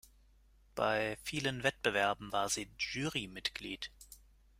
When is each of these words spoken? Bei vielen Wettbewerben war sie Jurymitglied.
Bei 0.73 1.15
vielen 1.23 1.61
Wettbewerben 1.61 2.31
war 2.31 2.49
sie 2.49 2.71
Jurymitglied. 2.79 3.91